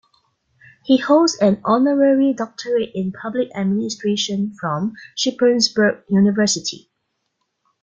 He 0.83 0.97
holds 0.97 1.37
an 1.37 1.61
Honorary 1.63 2.33
Doctorate 2.33 2.89
in 2.95 3.11
Public 3.11 3.55
Administration 3.55 4.51
from 4.59 4.93
Shippensburg 5.15 6.01
University. 6.09 6.89